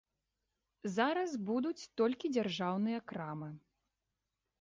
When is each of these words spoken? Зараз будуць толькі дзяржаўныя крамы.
Зараз 0.95 1.35
будуць 1.49 1.87
толькі 2.01 2.31
дзяржаўныя 2.37 2.99
крамы. 3.13 3.51